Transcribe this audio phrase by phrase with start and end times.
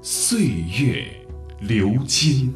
[0.00, 0.44] 岁
[0.80, 1.04] 月
[1.60, 2.54] 流金。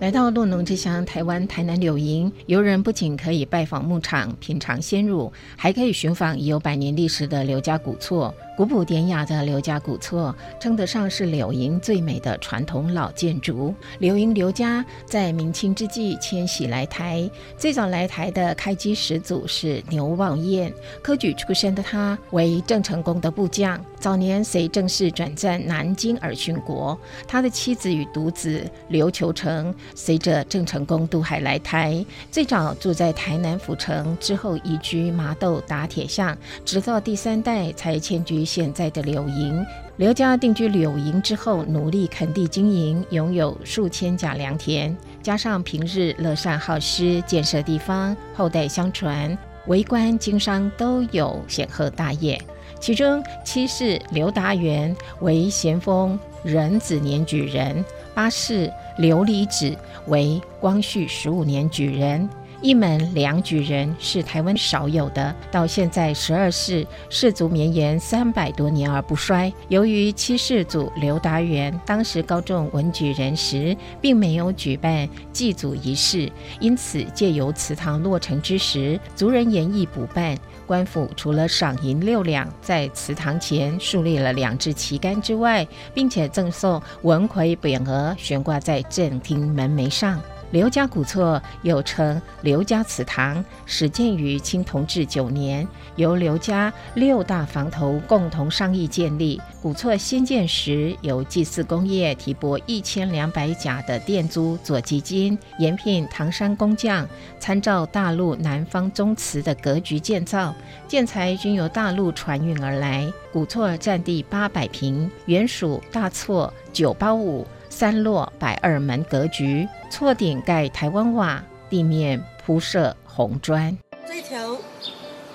[0.00, 8.34] 来到洛农之乡台湾台南柳营，游人不仅可以拜访牧场、品尝鲜乳，还可以寻访已有百年历史的刘家古厝。
[8.56, 13.74] 古朴典雅的刘家古厝，称得上是柳营最美的传统老建筑。
[13.98, 26.98] 柳营刘家在明清之际迁徙来台，最早来台的开基始祖是牛望燕，科举出身的他为郑成功的部将，早年随郑氏转战南京而殉国。
[27.28, 38.45] 他的妻子与独子刘求成随着郑成功渡海来台，最早住在台南府城，之后移居麻豆打铁巷，直到第三代才迁居。
[38.46, 39.66] 现在的柳营，
[39.96, 49.36] 刘家定居柳营之后，努力垦地经营，拥有数千甲良田，加上平日乐善好施，建设地方，后代相传，
[49.66, 52.40] 为官经商都有显赫大业。
[52.78, 59.74] 其中七世刘达元为咸丰壬子年举人，八世刘礼子
[60.06, 62.28] 为光绪十五年举人。
[62.62, 69.52] 一门两举人是台湾少有的，到现在十二世氏族绵延三百多年而不衰。
[69.68, 80.36] 由于七世祖刘达元当时高中文举人时，并没有举办祭祖仪式，因此借由祠堂落成之时，族人言意补办。
[80.66, 90.20] 官府除了赏银六两，在祠堂前树立了两只旗杆之外，并且赠送文魁匾额悬挂在正厅门楣上。
[90.52, 99.40] 刘家古厝又称刘家祠堂，始建于清同治九年，由刘家六大房头共同商议建立。
[99.60, 107.06] 古厝新建时，由祭祀工业提拨一千两百甲的店租做基金，延聘唐山工匠，
[107.40, 110.54] 参照大陆南方宗祠的格局建造，
[110.86, 113.12] 建材均由大陆船运而来。
[113.32, 117.44] 古厝占地八百平，原属大厝九八五。
[117.78, 123.76] 三落百二门格局，错顶盖台湾瓦，地面铺设红砖。
[124.08, 124.56] 这条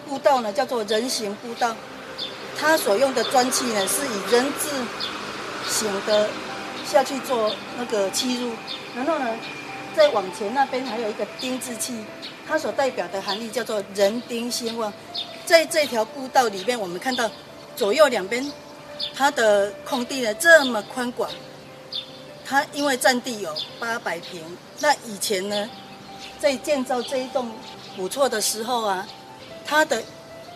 [0.10, 1.76] 步道呢，叫做人行步道，
[2.58, 4.72] 它所用的砖砌呢，是以人字
[5.68, 6.28] 形的
[6.84, 8.54] 下去做那个砌入，
[8.96, 9.28] 然后呢，
[9.96, 11.94] 再往前那边还有一个丁字砌，
[12.48, 14.92] 它所代表的含义叫做人丁兴旺。
[15.46, 17.30] 在这条步道里面，我们看到
[17.76, 18.52] 左右两边
[19.14, 21.30] 它的空地呢这么宽广。
[22.52, 24.44] 它因为占地有八百平，
[24.82, 25.70] 那以前呢，
[26.38, 27.50] 在建造这一栋
[27.96, 29.08] 古厝的时候啊，
[29.66, 30.04] 它的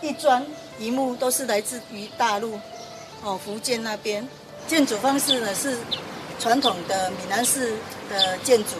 [0.02, 0.46] 一砖
[0.78, 2.60] 一木都是来自于大陆，
[3.22, 4.28] 哦，福建那边。
[4.68, 5.78] 建筑方式呢是
[6.38, 7.72] 传统的闽南式
[8.10, 8.72] 的建筑，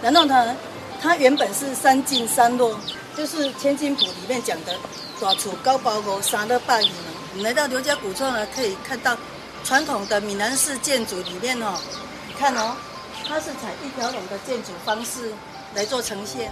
[0.00, 0.56] 然后呢，
[1.00, 2.78] 它原本是三进三落，
[3.16, 4.72] 就是《千金谱》里面讲的
[5.20, 6.88] “大厝高包屋，三乐八里”
[7.34, 9.18] 我们来到刘家古厝呢，可以看到
[9.64, 11.76] 传统的闽南式建筑里面哦。
[12.38, 12.74] 看哦，
[13.26, 15.32] 它是采一条龙的建筑方式
[15.74, 16.50] 来做呈现。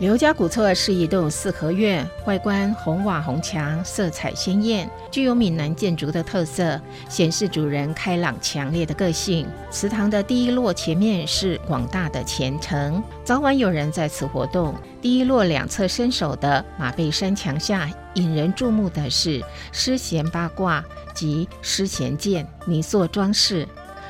[0.00, 9.46] 刘家古厝是一栋四合院，外观红瓦红墙，色彩鲜艳，具有闽南建筑的特色，显示主人开朗强烈的个性。
[9.70, 14.74] 祠堂的第一落前面是广大的前城，早晚有人在此活动。
[15.00, 23.64] 第一落两侧伸手的马背山墙下，引人注目的是诗衔八卦及诗衔剑泥塑装饰。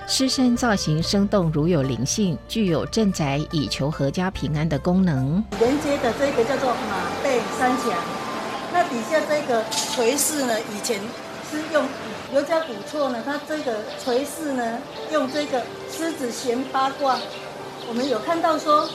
[0.07, 5.43] 狮身造型生动，如有灵性，具有镇宅以求阖家平安的功能。
[5.59, 7.91] 连接的这个叫做马背山墙，
[8.71, 9.65] 那底下这个
[9.95, 11.01] 垂饰呢，以前
[11.51, 11.83] 是用
[12.33, 14.79] 刘家古厝呢，它这个垂饰呢，
[15.11, 17.19] 用这个狮子衔八卦。
[17.89, 18.87] 我们有看到说，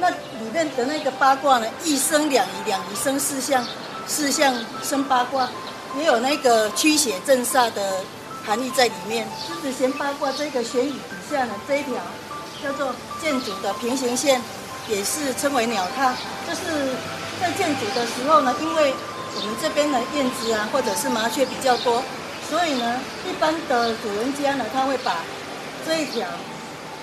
[0.00, 0.16] 那里
[0.52, 3.64] 面的那个八卦呢，一生两仪，两仪生四象，
[4.08, 4.52] 四象
[4.82, 5.48] 生八卦，
[5.96, 8.00] 也有那个驱邪镇煞的。
[8.44, 9.26] 含义在里面。
[9.46, 11.94] 狮子衔八卦这个玄宇底下呢，这一条
[12.62, 14.40] 叫做建筑的平行线，
[14.88, 16.14] 也是称为鸟踏。
[16.46, 16.96] 就是
[17.40, 18.94] 在建筑的时候呢，因为
[19.36, 22.02] 我们这边的燕子啊，或者是麻雀比较多，
[22.48, 25.16] 所以呢，一般的主人家呢，他会把
[25.86, 26.26] 这一条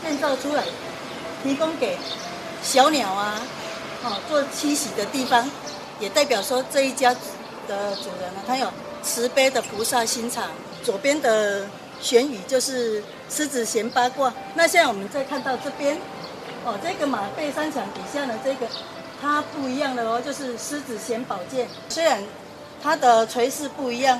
[0.03, 0.63] 建造出来，
[1.43, 1.97] 提供给
[2.63, 3.39] 小鸟啊，
[4.03, 5.49] 哦做栖息的地方，
[5.99, 7.13] 也代表说这一家
[7.67, 8.67] 的主人呢，他有
[9.05, 10.49] 慈悲的菩萨心肠。
[10.83, 11.65] 左边的
[12.01, 14.33] 玄宇就是狮子衔八卦。
[14.55, 15.97] 那现在我们再看到这边，
[16.65, 18.67] 哦，这个马背三墙底下呢，这个
[19.21, 21.67] 它不一样的哦，就是狮子衔宝剑。
[21.87, 22.21] 虽然
[22.83, 24.19] 它的垂饰不一样，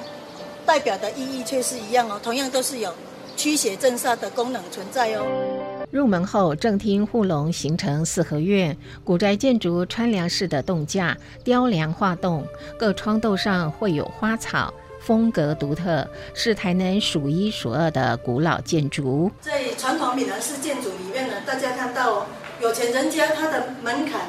[0.66, 2.94] 代表的意义却是一样哦，同样都是有
[3.36, 5.65] 驱邪镇煞的功能存在哦。
[5.92, 12.46] 入门后，正厅护龙形成四合院，古宅建筑穿梁式的洞架，雕梁画栋，
[12.78, 19.32] 各窗斗上绘有花草，风格独特，是台南数一数二的古老建筑。
[19.42, 22.28] 在传统闽南式建筑里面呢，大家看到
[22.62, 24.22] 有钱人家他的门槛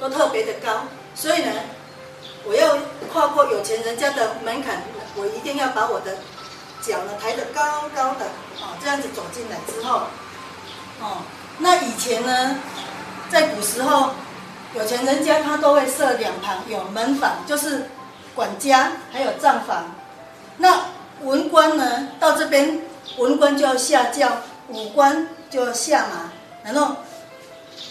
[0.00, 1.52] 都特别的高，所以呢。
[2.44, 2.76] 我要
[3.12, 4.82] 跨过有钱人家的门槛，
[5.14, 6.16] 我一定要把我的
[6.80, 8.26] 脚呢抬得高高的，
[8.58, 10.08] 哦，这样子走进来之后，
[11.02, 11.18] 哦，
[11.58, 12.56] 那以前呢，
[13.28, 14.10] 在古时候，
[14.74, 17.90] 有钱人家他都会设两旁有门房，就是
[18.34, 19.94] 管家还有账房。
[20.58, 20.86] 那
[21.22, 22.80] 文官呢到这边，
[23.18, 24.30] 文官就要下轿，
[24.68, 26.30] 武官就要下马，
[26.62, 26.96] 然后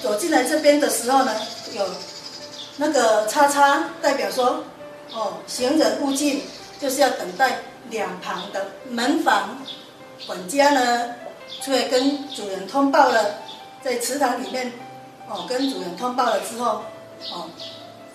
[0.02, 1.31] 走进来这边的时候呢，
[1.74, 1.86] 有。
[2.78, 4.63] 那个叉叉代表说，
[5.13, 6.42] 哦，行人勿近，
[6.80, 7.60] 就是要等待
[7.92, 9.58] 两旁的门房
[10.25, 11.13] 管家呢
[11.59, 13.36] 出来跟主人通报了，
[13.83, 14.71] 在祠堂里面，
[15.27, 16.83] 哦，跟主人通报了之后，
[17.31, 17.50] 哦，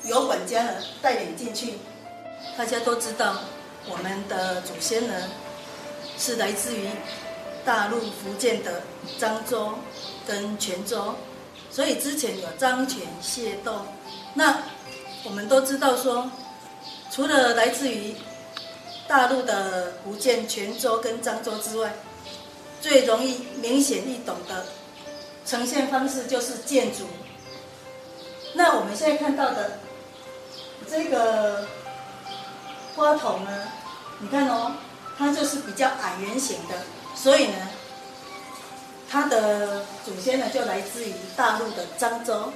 [0.04, 0.70] 由管家呢
[1.02, 1.74] 带领进去。
[2.56, 3.36] 大家都知道，
[3.88, 5.14] 我们的祖先呢
[6.18, 6.88] 是来自于
[7.64, 8.80] 大陆福建的
[9.20, 9.74] 漳州
[10.26, 11.14] 跟泉州，
[11.70, 13.82] 所以之前有漳泉械斗。
[14.34, 14.62] 那
[15.24, 16.30] 我们都知道说，
[17.10, 18.14] 除了来自于
[19.06, 21.92] 大陆的福建泉州跟漳州之外，
[22.86, 24.64] 最容易明显易懂的
[25.44, 27.04] 呈现方式就是建筑。
[28.54, 29.80] 那我们现在看到的
[30.88, 31.66] 这个
[32.94, 33.66] 花筒呢，
[34.20, 34.70] 你看哦，
[35.18, 36.76] 它就是比较矮圆形的，
[37.16, 37.68] 所以呢，
[39.10, 42.52] 它的祖先呢就来自于大陆的漳州。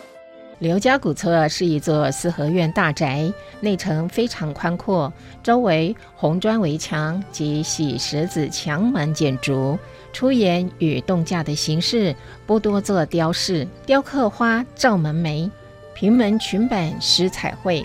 [0.60, 5.10] 刘家古厝是一座四合院大宅，内城非常宽阔，
[5.42, 9.78] 周围红砖围墙及洗石子墙门建筑，
[10.12, 12.14] 出檐与洞架的形式
[12.44, 15.50] 不多做雕饰，雕刻花罩门楣，
[15.94, 17.82] 平门裙板施彩绘，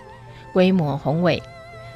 [0.52, 1.42] 规模宏伟。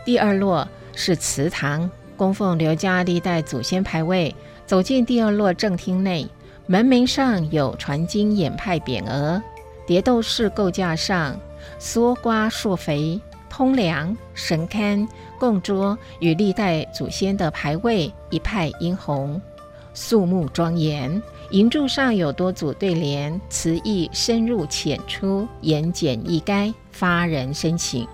[0.06, 0.66] 第二落
[0.96, 4.34] 是祠堂，供奉刘家历代祖先牌位。
[4.66, 6.26] 走进第二落正厅内，
[6.68, 9.42] 门楣上有传经演派匾额。
[9.90, 11.36] 蝶斗式构架上，
[11.80, 13.20] 缩瓜硕肥、
[13.50, 15.08] 通梁、神龛、
[15.40, 19.42] 供桌与历代祖先的牌位一派殷红，
[19.96, 21.20] 肃穆庄严。
[21.50, 28.08] 银柱上有多组对联，词意深入浅出，言简意赅，发人深省。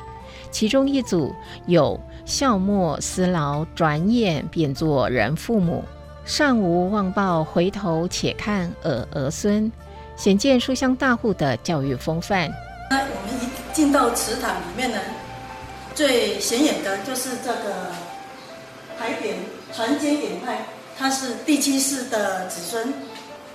[0.52, 1.36] 其中一组
[1.68, 5.84] 有“孝莫思劳，转眼便做人父母；
[6.24, 9.70] 上无忘报，回头且看儿儿孙。”
[10.16, 12.50] 显见书香大户的教育风范。
[12.90, 14.98] 那我们一进到祠堂里面呢，
[15.94, 17.92] 最显眼的就是这个
[18.98, 19.34] 牌匾
[19.76, 20.66] “传经典派”，
[20.98, 22.94] 他是第七世的子孙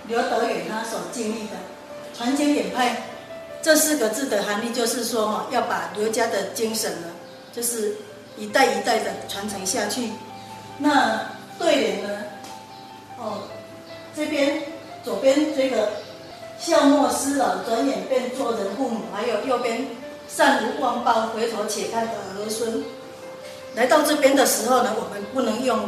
[0.07, 1.57] 刘德远他所建立的
[2.15, 3.05] “传经典派”
[3.63, 7.09] 这四个字的含义就是说哈，要把刘家的精神呢，
[7.53, 7.97] 就是
[8.37, 10.11] 一代一代的传承下去。
[10.77, 11.21] 那
[11.59, 12.09] 对联呢？
[13.19, 13.43] 哦，
[14.15, 14.63] 这边
[15.03, 15.91] 左边这个。
[16.61, 19.01] 孝莫思老，转眼便做人父母。
[19.15, 19.87] 还有右边
[20.29, 22.85] 善无忘报，回头且看的儿孙。
[23.75, 25.79] 来到这边的时候呢，我们不能用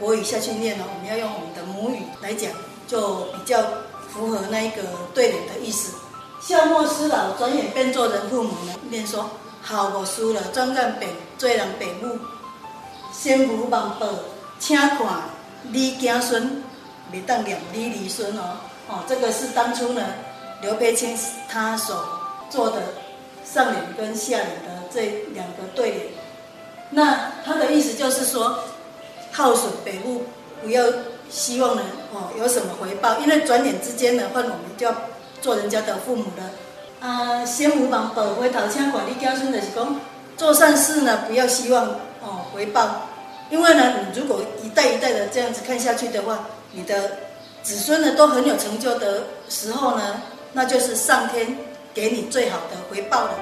[0.00, 2.50] 国语下去念哦，我们要用我们的母语来讲，
[2.88, 3.62] 就比较
[4.12, 4.82] 符合那一个
[5.14, 5.94] 对联的意思。
[6.40, 9.30] 孝莫思老，转眼便做人父母呢，念说
[9.62, 12.18] 好我输了，转眼便做人父母。
[13.12, 14.06] 先无忘报，
[14.58, 14.98] 请看
[15.62, 16.62] 你子孙，
[17.16, 18.58] 未当念你儿孙哦。
[18.88, 20.02] 哦，这个是当初呢，
[20.60, 21.18] 刘培清
[21.48, 22.06] 他所
[22.50, 22.82] 做的
[23.44, 26.06] 上联跟下联的这两个对联。
[26.90, 28.58] 那他的意思就是说，
[29.32, 30.22] 耗损北部，
[30.62, 30.84] 不要
[31.28, 31.82] 希望呢，
[32.12, 33.18] 哦，有什么回报？
[33.18, 34.94] 因为转眼之间呢，换我们就要
[35.40, 36.50] 做人家的父母了。
[37.00, 40.00] 啊，先无忘报，回头请管理家孙的是讲，
[40.36, 41.86] 做善事呢，不要希望
[42.22, 43.08] 哦回报，
[43.50, 46.46] 因为呢，你如果一代一代的这样子看下去的话，
[46.76, 47.10] 你的。
[47.62, 51.48] 子孙呢都很有成就的时候呢，那就是上天
[51.92, 53.34] 给你最好的回报了。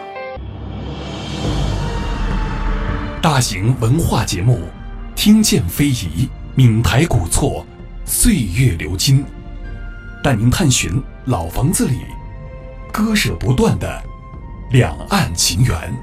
[3.20, 4.54] 大型文化节目
[5.14, 5.92] 《听见非遗》，
[6.54, 7.66] 闽台古厝，
[8.06, 9.22] 岁月流金，
[10.22, 11.98] 带您探寻老房子里
[12.90, 14.02] 割舍不断的
[14.70, 15.94] 两岸情缘。